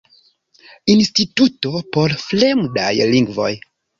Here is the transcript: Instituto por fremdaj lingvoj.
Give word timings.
Instituto 0.93 1.73
por 1.97 2.15
fremdaj 2.23 2.91
lingvoj. 3.15 3.53